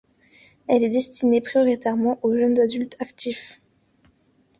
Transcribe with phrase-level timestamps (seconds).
[0.67, 3.61] Elle est destinée prioritairement aux jeunes adultes actifs.